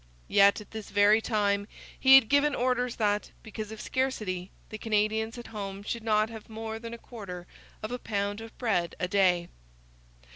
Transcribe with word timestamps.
Yet, 0.33 0.59
at 0.59 0.71
this 0.71 0.89
very 0.89 1.21
time, 1.21 1.67
he 1.99 2.15
had 2.15 2.27
given 2.27 2.55
orders 2.55 2.95
that, 2.95 3.29
because 3.43 3.71
of 3.71 3.79
scarcity, 3.79 4.49
the 4.69 4.79
Canadians 4.79 5.37
at 5.37 5.45
home 5.53 5.83
should 5.83 6.01
not 6.03 6.27
have 6.31 6.49
more 6.49 6.79
than 6.79 6.95
a 6.95 6.97
quarter 6.97 7.45
of 7.83 7.91
a 7.91 7.99
pound 7.99 8.41
of 8.41 8.57
bread 8.57 8.95
a 8.99 9.07
day. 9.07 9.47